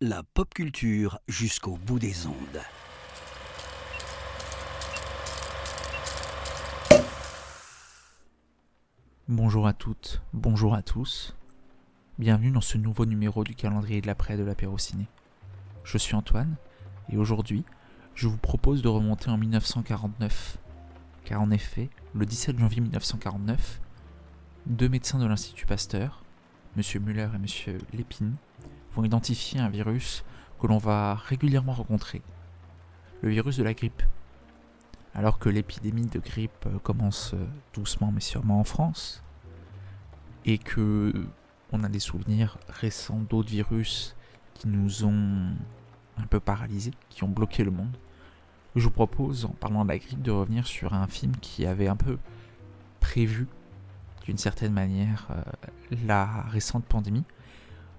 La 0.00 0.24
pop 0.24 0.52
culture 0.52 1.20
jusqu'au 1.28 1.76
bout 1.76 2.00
des 2.00 2.26
ondes. 2.26 2.34
Bonjour 9.28 9.68
à 9.68 9.72
toutes, 9.72 10.20
bonjour 10.32 10.74
à 10.74 10.82
tous. 10.82 11.36
Bienvenue 12.18 12.50
dans 12.50 12.60
ce 12.60 12.76
nouveau 12.76 13.06
numéro 13.06 13.44
du 13.44 13.54
calendrier 13.54 14.00
de 14.00 14.08
l'après 14.08 14.36
de 14.36 14.42
l'apéro 14.42 14.78
ciné. 14.78 15.06
Je 15.84 15.96
suis 15.96 16.16
Antoine 16.16 16.56
et 17.08 17.16
aujourd'hui, 17.16 17.64
je 18.16 18.26
vous 18.26 18.36
propose 18.36 18.82
de 18.82 18.88
remonter 18.88 19.30
en 19.30 19.38
1949. 19.38 20.58
Car 21.24 21.40
en 21.40 21.52
effet, 21.52 21.88
le 22.14 22.26
17 22.26 22.58
janvier 22.58 22.80
1949, 22.80 23.80
deux 24.66 24.88
médecins 24.88 25.20
de 25.20 25.26
l'Institut 25.26 25.66
Pasteur, 25.66 26.21
M. 26.76 26.82
Muller 27.02 27.28
et 27.32 27.36
M. 27.36 27.78
Lépine, 27.92 28.34
vont 28.94 29.04
identifier 29.04 29.60
un 29.60 29.68
virus 29.68 30.24
que 30.60 30.66
l'on 30.66 30.78
va 30.78 31.14
régulièrement 31.14 31.72
rencontrer, 31.72 32.22
le 33.22 33.30
virus 33.30 33.56
de 33.56 33.64
la 33.64 33.74
grippe. 33.74 34.02
Alors 35.14 35.38
que 35.38 35.48
l'épidémie 35.48 36.06
de 36.06 36.18
grippe 36.18 36.66
commence 36.82 37.34
doucement 37.74 38.10
mais 38.12 38.20
sûrement 38.20 38.60
en 38.60 38.64
France, 38.64 39.22
et 40.44 40.58
que 40.58 41.12
on 41.72 41.84
a 41.84 41.88
des 41.88 42.00
souvenirs 42.00 42.58
récents 42.68 43.20
d'autres 43.28 43.50
virus 43.50 44.14
qui 44.54 44.68
nous 44.68 45.04
ont 45.04 45.50
un 46.18 46.26
peu 46.28 46.40
paralysés, 46.40 46.92
qui 47.08 47.24
ont 47.24 47.28
bloqué 47.28 47.64
le 47.64 47.70
monde, 47.70 47.96
je 48.74 48.84
vous 48.84 48.90
propose, 48.90 49.44
en 49.44 49.50
parlant 49.50 49.84
de 49.84 49.90
la 49.90 49.98
grippe, 49.98 50.22
de 50.22 50.30
revenir 50.30 50.66
sur 50.66 50.94
un 50.94 51.06
film 51.06 51.36
qui 51.36 51.66
avait 51.66 51.88
un 51.88 51.96
peu 51.96 52.18
prévu, 53.00 53.46
d'une 54.24 54.38
certaine 54.38 54.72
manière, 54.72 55.28
euh, 55.30 55.42
la 56.04 56.42
récente 56.48 56.84
pandémie. 56.84 57.24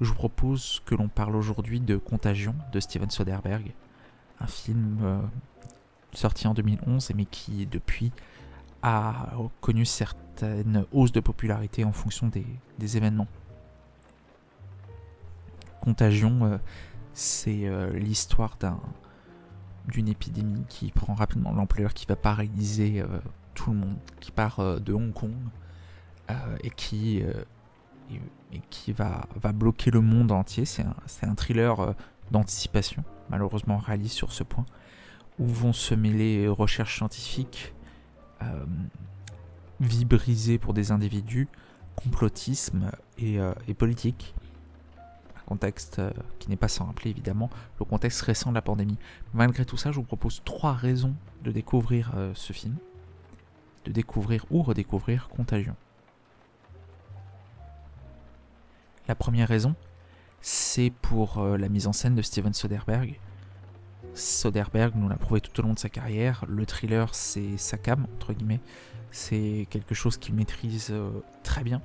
Je 0.01 0.09
vous 0.09 0.15
propose 0.15 0.81
que 0.85 0.95
l'on 0.95 1.07
parle 1.07 1.35
aujourd'hui 1.35 1.79
de 1.79 1.97
Contagion 1.97 2.55
de 2.71 2.79
Steven 2.79 3.09
Soderbergh, 3.09 3.73
un 4.39 4.47
film 4.47 4.99
euh, 5.03 5.19
sorti 6.13 6.47
en 6.47 6.53
2011 6.53 7.11
mais 7.15 7.25
qui 7.25 7.65
depuis 7.65 8.11
a 8.81 9.31
connu 9.61 9.85
certaines 9.85 10.85
hausses 10.91 11.13
de 11.13 11.21
popularité 11.21 11.85
en 11.85 11.93
fonction 11.93 12.27
des, 12.27 12.97
événements. 12.97 13.27
Contagion, 15.79 16.43
euh, 16.43 16.57
c'est 17.13 17.69
l'histoire 17.93 18.57
d'un 18.59 18.79
d'une 19.87 20.07
épidémie 20.07 20.63
qui 20.69 20.91
prend 20.91 21.13
rapidement 21.13 21.51
l'ampleur, 21.51 21.93
qui 21.93 22.05
va 22.05 22.15
paralyser 22.15 23.03
tout 23.53 23.71
le 23.71 23.77
monde, 23.77 23.97
qui 24.21 24.31
part 24.31 24.79
de 24.79 24.93
Hong 24.93 25.11
Kong 25.11 25.33
et 26.63 26.69
qui, 26.69 27.21
et, 28.51 28.61
qui 28.69 28.91
va, 28.91 29.27
va, 29.35 29.51
bloquer 29.51 29.91
le 29.91 30.01
monde 30.01 30.31
entier. 30.31 30.65
C'est 30.65 30.83
un, 30.83 30.95
un, 31.23 31.35
thriller 31.35 31.95
d'anticipation, 32.31 33.03
malheureusement 33.29 33.77
réaliste 33.77 34.15
sur 34.15 34.31
ce 34.31 34.43
point, 34.43 34.65
où 35.37 35.45
vont 35.45 35.73
se 35.73 35.93
mêler 35.93 36.47
recherches 36.47 36.97
scientifiques, 36.97 37.73
vie 39.79 40.05
brisée 40.05 40.57
pour 40.57 40.73
des 40.73 40.91
individus, 40.91 41.47
complotisme 41.95 42.89
et, 43.17 43.37
et 43.67 43.73
politique 43.73 44.33
contexte 45.45 45.99
euh, 45.99 46.11
qui 46.39 46.49
n'est 46.49 46.55
pas 46.55 46.67
sans 46.67 46.85
rappeler 46.85 47.11
évidemment 47.11 47.49
le 47.79 47.85
contexte 47.85 48.21
récent 48.21 48.49
de 48.49 48.55
la 48.55 48.61
pandémie. 48.61 48.97
Malgré 49.33 49.65
tout 49.65 49.77
ça, 49.77 49.91
je 49.91 49.97
vous 49.97 50.03
propose 50.03 50.41
trois 50.43 50.73
raisons 50.73 51.13
de 51.43 51.51
découvrir 51.51 52.11
euh, 52.15 52.31
ce 52.33 52.53
film, 52.53 52.75
de 53.85 53.91
découvrir 53.91 54.45
ou 54.49 54.63
redécouvrir 54.63 55.29
Contagion. 55.29 55.75
La 59.07 59.15
première 59.15 59.47
raison, 59.47 59.75
c'est 60.41 60.91
pour 61.01 61.39
euh, 61.39 61.57
la 61.57 61.69
mise 61.69 61.87
en 61.87 61.93
scène 61.93 62.15
de 62.15 62.21
Steven 62.21 62.53
Soderbergh. 62.53 63.19
Soderbergh 64.13 64.95
nous 64.95 65.09
l'a 65.09 65.17
prouvé 65.17 65.41
tout 65.41 65.57
au 65.59 65.63
long 65.63 65.73
de 65.73 65.79
sa 65.79 65.89
carrière. 65.89 66.45
Le 66.47 66.65
thriller, 66.65 67.13
c'est 67.15 67.57
sa 67.57 67.77
cam, 67.77 68.05
entre 68.15 68.33
guillemets. 68.33 68.61
C'est 69.11 69.67
quelque 69.69 69.95
chose 69.95 70.17
qu'il 70.17 70.35
maîtrise 70.35 70.93
très 71.43 71.63
bien. 71.63 71.81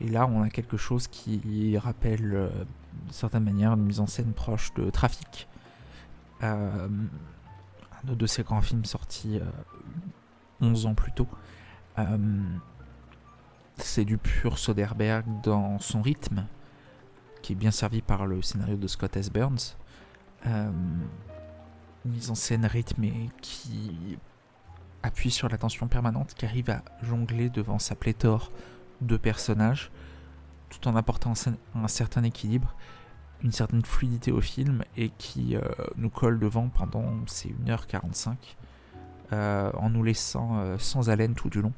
Et 0.00 0.08
là, 0.08 0.26
on 0.26 0.42
a 0.42 0.48
quelque 0.48 0.76
chose 0.76 1.08
qui 1.08 1.76
rappelle, 1.76 2.34
euh, 2.34 2.48
d'une 3.02 3.12
certaine 3.12 3.44
manière, 3.44 3.72
une 3.72 3.84
mise 3.84 4.00
en 4.00 4.06
scène 4.06 4.32
proche 4.32 4.72
de 4.74 4.90
Trafic. 4.90 5.48
Euh, 6.42 6.88
un 8.08 8.14
de 8.14 8.26
ses 8.26 8.44
grands 8.44 8.60
films 8.60 8.84
sortis 8.84 9.40
11 10.60 10.86
euh, 10.86 10.88
ans 10.88 10.94
plus 10.94 11.12
tôt. 11.12 11.28
C'est 13.78 14.04
du 14.04 14.18
pur 14.18 14.58
Soderbergh 14.58 15.24
dans 15.42 15.78
son 15.78 16.02
rythme, 16.02 16.46
qui 17.42 17.52
est 17.52 17.56
bien 17.56 17.70
servi 17.70 18.02
par 18.02 18.26
le 18.26 18.42
scénario 18.42 18.76
de 18.76 18.86
Scott 18.86 19.16
S. 19.16 19.30
Burns. 19.30 19.76
mise 22.04 22.30
en 22.30 22.34
scène 22.34 22.66
rythmée 22.66 23.30
qui 23.40 24.18
appuie 25.02 25.30
sur 25.30 25.48
l'attention 25.48 25.88
permanente, 25.88 26.34
qui 26.34 26.44
arrive 26.44 26.70
à 26.70 26.82
jongler 27.02 27.50
devant 27.50 27.78
sa 27.78 27.94
pléthore 27.94 28.52
de 29.00 29.16
personnages, 29.16 29.90
tout 30.70 30.88
en 30.88 30.96
apportant 30.96 31.32
un, 31.74 31.88
certain 31.88 32.22
équilibre, 32.24 32.74
une 33.42 33.52
certaine 33.52 33.84
fluidité 33.84 34.32
au 34.32 34.40
film, 34.40 34.84
et 34.96 35.10
qui 35.10 35.56
euh, 35.56 35.62
nous 35.96 36.10
colle 36.10 36.38
devant 36.38 36.68
pendant 36.68 37.04
ces 37.26 37.54
1h45, 37.64 38.36
euh, 39.32 39.70
en 39.74 39.90
nous 39.90 40.02
laissant 40.02 40.58
euh, 40.58 40.78
sans 40.78 41.10
haleine 41.10 41.34
tout 41.34 41.50
du 41.50 41.62
long, 41.62 41.72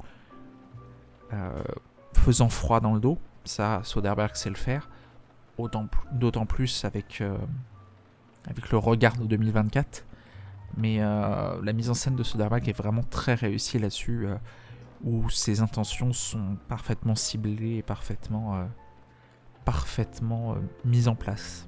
faisant 2.21 2.49
froid 2.49 2.79
dans 2.79 2.93
le 2.93 2.99
dos, 2.99 3.17
ça 3.45 3.81
Soderbergh 3.83 4.35
sait 4.35 4.49
le 4.49 4.55
faire, 4.55 4.89
d'autant 6.13 6.45
plus 6.45 6.85
avec, 6.85 7.23
avec 8.47 8.71
le 8.71 8.77
regard 8.77 9.17
de 9.17 9.25
2024, 9.25 10.05
mais 10.77 10.99
la 10.99 11.73
mise 11.73 11.89
en 11.89 11.93
scène 11.93 12.15
de 12.15 12.23
Soderbergh 12.23 12.67
est 12.69 12.77
vraiment 12.77 13.03
très 13.03 13.35
réussie 13.35 13.79
là-dessus 13.79 14.27
où 15.03 15.29
ses 15.29 15.61
intentions 15.61 16.13
sont 16.13 16.57
parfaitement 16.67 17.15
ciblées 17.15 17.77
et 17.77 17.81
parfaitement, 17.81 18.55
euh, 18.55 18.65
parfaitement 19.65 20.53
euh, 20.53 20.55
mises 20.85 21.07
en 21.07 21.15
place. 21.15 21.67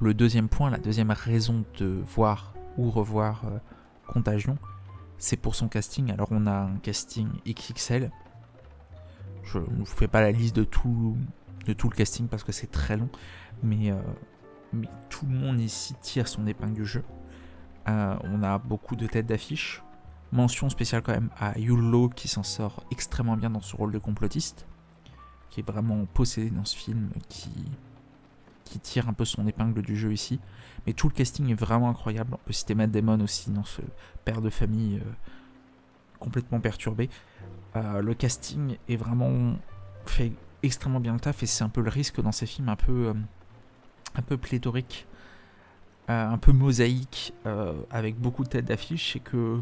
Le 0.00 0.14
deuxième 0.14 0.48
point, 0.48 0.70
la 0.70 0.78
deuxième 0.78 1.10
raison 1.10 1.64
de 1.78 2.02
voir 2.14 2.54
ou 2.76 2.90
revoir 2.90 3.42
euh, 3.46 3.58
Contagion, 4.06 4.58
c'est 5.22 5.36
pour 5.36 5.54
son 5.54 5.68
casting. 5.68 6.10
Alors 6.10 6.28
on 6.32 6.46
a 6.46 6.52
un 6.52 6.76
casting 6.78 7.28
XXL. 7.46 8.10
Je 9.44 9.58
ne 9.58 9.64
vous 9.64 9.86
fais 9.86 10.08
pas 10.08 10.20
la 10.20 10.32
liste 10.32 10.56
de 10.56 10.64
tout, 10.64 11.16
de 11.66 11.72
tout 11.72 11.88
le 11.88 11.94
casting 11.94 12.26
parce 12.26 12.42
que 12.42 12.52
c'est 12.52 12.70
très 12.70 12.96
long, 12.96 13.08
mais, 13.62 13.92
mais 14.72 14.88
tout 15.08 15.26
le 15.26 15.32
monde 15.32 15.60
ici 15.60 15.94
tire 16.00 16.26
son 16.26 16.46
épingle 16.46 16.74
du 16.74 16.84
jeu. 16.84 17.04
on 17.86 18.42
a 18.42 18.58
beaucoup 18.58 18.96
de 18.96 19.06
têtes 19.06 19.26
d'affiche, 19.26 19.82
Mention 20.32 20.70
spéciale 20.70 21.02
quand 21.02 21.12
même 21.12 21.28
à 21.38 21.58
Yullo 21.58 22.08
qui 22.08 22.26
s'en 22.26 22.42
sort 22.42 22.84
extrêmement 22.90 23.36
bien 23.36 23.50
dans 23.50 23.60
ce 23.60 23.76
rôle 23.76 23.92
de 23.92 23.98
complotiste, 23.98 24.66
qui 25.50 25.60
est 25.60 25.62
vraiment 25.62 26.06
possédé 26.06 26.48
dans 26.48 26.64
ce 26.64 26.74
film, 26.74 27.10
qui, 27.28 27.50
qui 28.72 28.78
tire 28.78 29.08
un 29.08 29.12
peu 29.12 29.24
son 29.24 29.46
épingle 29.46 29.82
du 29.82 29.96
jeu 29.96 30.12
ici. 30.12 30.40
Mais 30.86 30.94
tout 30.94 31.08
le 31.08 31.14
casting 31.14 31.50
est 31.50 31.60
vraiment 31.60 31.90
incroyable. 31.90 32.30
On 32.32 32.38
peut 32.38 32.52
citer 32.52 32.74
Matt 32.74 32.90
Damon 32.90 33.20
aussi 33.20 33.50
dans 33.50 33.64
ce 33.64 33.82
père 34.24 34.40
de 34.40 34.48
famille 34.48 34.96
euh, 34.96 35.10
complètement 36.18 36.60
perturbé. 36.60 37.10
Euh, 37.76 38.00
le 38.00 38.14
casting 38.14 38.76
est 38.88 38.96
vraiment 38.96 39.54
fait 40.06 40.32
extrêmement 40.62 41.00
bien 41.00 41.12
le 41.12 41.20
taf 41.20 41.42
et 41.42 41.46
c'est 41.46 41.64
un 41.64 41.68
peu 41.68 41.82
le 41.82 41.90
risque 41.90 42.20
dans 42.20 42.32
ces 42.32 42.46
films 42.46 42.70
un 42.70 42.76
peu, 42.76 43.08
euh, 43.08 43.14
un 44.14 44.22
peu 44.22 44.36
pléthoriques, 44.36 45.06
un 46.08 46.36
peu 46.36 46.52
mosaïque, 46.52 47.32
avec 47.90 48.18
beaucoup 48.18 48.44
de 48.44 48.48
têtes 48.48 48.66
d'affiche, 48.66 49.14
c'est 49.14 49.20
que 49.20 49.60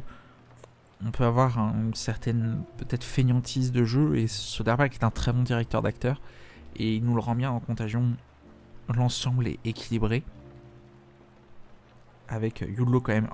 on 1.06 1.12
peut 1.12 1.24
avoir 1.24 1.58
une 1.58 1.94
certaine 1.94 2.64
peut-être 2.76 3.04
feignantise 3.04 3.70
de 3.70 3.84
jeu 3.84 4.16
et 4.16 4.26
Soderbergh 4.26 4.92
est 4.92 5.04
un 5.04 5.10
très 5.10 5.32
bon 5.32 5.42
directeur 5.42 5.80
d'acteur 5.80 6.20
et 6.76 6.96
il 6.96 7.04
nous 7.04 7.14
le 7.14 7.20
rend 7.20 7.36
bien 7.36 7.50
en 7.50 7.60
contagion. 7.60 8.16
L'ensemble 8.94 9.48
est 9.48 9.58
équilibré. 9.64 10.22
Avec 12.28 12.60
Yullo 12.60 13.00
quand 13.00 13.12
même 13.12 13.28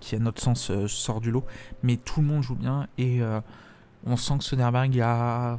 qui 0.00 0.14
à 0.14 0.18
notre 0.18 0.42
sens 0.42 0.70
euh, 0.70 0.86
sort 0.86 1.20
du 1.20 1.30
lot. 1.30 1.44
Mais 1.82 1.96
tout 1.96 2.20
le 2.20 2.26
monde 2.26 2.42
joue 2.42 2.54
bien 2.54 2.86
et 2.98 3.22
euh, 3.22 3.40
on 4.06 4.16
sent 4.16 4.38
que 4.38 4.44
Soderbergh 4.44 5.00
a 5.00 5.58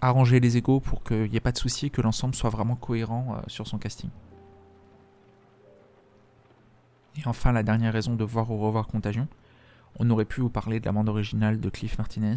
arrangé 0.00 0.40
les 0.40 0.56
égaux 0.56 0.80
pour 0.80 1.02
qu'il 1.02 1.30
n'y 1.30 1.36
ait 1.36 1.40
pas 1.40 1.52
de 1.52 1.58
souci 1.58 1.86
et 1.86 1.90
que 1.90 2.00
l'ensemble 2.00 2.34
soit 2.34 2.50
vraiment 2.50 2.76
cohérent 2.76 3.36
euh, 3.36 3.42
sur 3.48 3.66
son 3.66 3.78
casting. 3.78 4.10
Et 7.18 7.26
enfin, 7.26 7.52
la 7.52 7.62
dernière 7.62 7.92
raison 7.92 8.14
de 8.14 8.24
voir 8.24 8.50
ou 8.50 8.58
revoir 8.58 8.86
Contagion, 8.86 9.26
on 9.98 10.10
aurait 10.10 10.24
pu 10.24 10.40
vous 10.40 10.50
parler 10.50 10.80
de 10.80 10.86
la 10.86 10.92
bande 10.92 11.08
originale 11.08 11.60
de 11.60 11.68
Cliff 11.70 11.98
Martinez, 11.98 12.36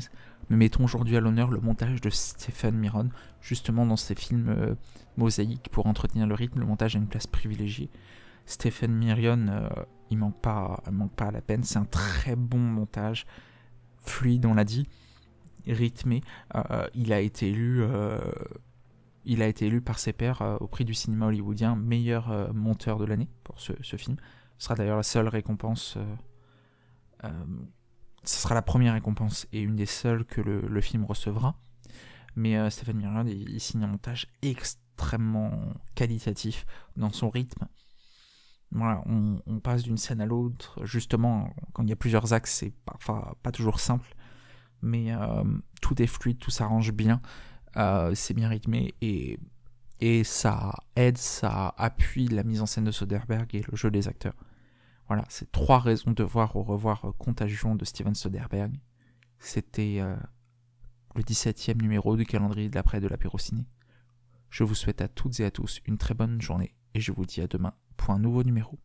mais 0.49 0.57
mettons 0.57 0.83
aujourd'hui 0.83 1.17
à 1.17 1.19
l'honneur 1.19 1.49
le 1.49 1.59
montage 1.59 2.01
de 2.01 2.09
Stephen 2.09 2.75
Miron, 2.75 3.09
justement 3.41 3.85
dans 3.85 3.97
ses 3.97 4.15
films 4.15 4.49
euh, 4.49 4.75
mosaïques 5.17 5.69
pour 5.71 5.87
entretenir 5.87 6.25
le 6.27 6.35
rythme, 6.35 6.59
le 6.59 6.65
montage 6.65 6.95
a 6.95 6.99
une 6.99 7.07
place 7.07 7.27
privilégiée. 7.27 7.89
Stephen 8.45 8.93
Miron, 8.93 9.47
euh, 9.49 9.69
il 10.09 10.17
manque 10.17 10.39
pas, 10.39 10.81
manque 10.91 11.13
pas 11.13 11.25
à 11.25 11.31
la 11.31 11.41
peine, 11.41 11.63
c'est 11.63 11.77
un 11.77 11.85
très 11.85 12.35
bon 12.35 12.59
montage, 12.59 13.25
fluide 13.97 14.45
on 14.45 14.53
l'a 14.53 14.65
dit, 14.65 14.87
rythmé. 15.67 16.21
il 16.95 17.13
a 17.13 17.19
été 17.19 17.49
élu 17.49 17.83
il 19.25 19.43
a 19.43 19.47
été 19.47 19.67
élu 19.67 19.81
par 19.81 19.99
ses 19.99 20.13
pairs 20.13 20.57
au 20.61 20.67
prix 20.67 20.85
du 20.85 20.95
cinéma 20.95 21.27
hollywoodien 21.27 21.75
meilleur 21.75 22.51
monteur 22.55 22.97
de 22.97 23.05
l'année 23.05 23.27
pour 23.43 23.59
ce, 23.59 23.73
film. 23.97 24.15
Ce 24.57 24.65
sera 24.65 24.75
d'ailleurs 24.75 24.97
la 24.97 25.03
seule 25.03 25.27
récompense. 25.27 25.99
Ce 28.23 28.41
sera 28.41 28.55
la 28.55 28.61
première 28.61 28.93
récompense 28.93 29.47
et 29.51 29.61
une 29.61 29.75
des 29.75 29.85
seules 29.85 30.25
que 30.25 30.41
le, 30.41 30.81
film 30.81 31.05
recevra. 31.05 31.55
Mais 32.35 32.69
Stéphane 32.69 32.97
Mirland, 32.97 33.27
il, 33.27 33.59
signe 33.59 33.83
un 33.83 33.87
montage 33.87 34.27
extrêmement 34.41 35.73
qualitatif 35.95 36.65
dans 36.95 37.11
son 37.11 37.29
rythme. 37.29 37.67
Voilà, 38.71 39.01
on, 39.07 39.59
passe 39.59 39.83
d'une 39.83 39.97
scène 39.97 40.21
à 40.21 40.25
l'autre. 40.25 40.85
Justement, 40.85 41.53
quand 41.73 41.83
il 41.83 41.89
y 41.89 41.93
a 41.93 41.97
plusieurs 41.97 42.33
axes, 42.33 42.53
c'est 42.53 42.73
pas 43.43 43.51
toujours 43.51 43.79
simple. 43.79 44.15
Mais 44.81 45.11
euh, 45.11 45.43
tout 45.81 46.01
est 46.01 46.07
fluide, 46.07 46.37
tout 46.37 46.51
s'arrange 46.51 46.91
bien. 46.91 47.21
Euh, 47.77 48.13
c'est 48.15 48.33
bien 48.33 48.49
rythmé 48.49 48.93
et 49.01 50.23
ça 50.23 50.73
aide, 50.95 51.17
ça 51.17 51.73
appuie 51.77 52.27
la 52.27 52.43
mise 52.43 52.61
en 52.61 52.65
scène 52.65 52.85
de 52.85 52.91
Soderbergh 52.91 53.53
et 53.53 53.63
le 53.69 53.75
jeu 53.75 53.91
des 53.91 54.07
acteurs. 54.07 54.35
Voilà, 55.09 55.25
c'est 55.27 55.51
trois 55.51 55.79
raisons 55.79 56.11
de 56.11 56.23
voir 56.23 56.55
au 56.55 56.61
revoir 56.61 57.13
Contagion 57.17 57.73
de 57.73 57.83
Steven 57.83 58.13
Soderbergh. 58.13 58.79
C'était 59.39 59.97
euh, 59.99 60.15
le 61.15 61.23
17e 61.23 61.81
numéro 61.81 62.15
du 62.15 62.27
calendrier 62.27 62.69
de 62.69 62.75
l'après 62.75 62.99
de 62.99 63.07
la 63.07 63.17
Ciné. 63.39 63.65
Je 64.51 64.63
vous 64.63 64.75
souhaite 64.75 65.01
à 65.01 65.07
toutes 65.07 65.39
et 65.39 65.45
à 65.45 65.51
tous 65.51 65.81
une 65.87 65.97
très 65.97 66.13
bonne 66.13 66.39
journée 66.39 66.75
et 66.93 66.99
je 66.99 67.11
vous 67.11 67.25
dis 67.25 67.41
à 67.41 67.47
demain 67.47 67.73
pour 67.97 68.11
un 68.11 68.19
nouveau 68.19 68.43
numéro. 68.43 68.77